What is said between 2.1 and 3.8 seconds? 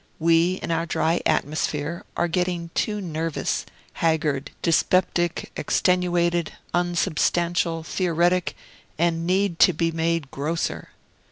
are getting too nervous,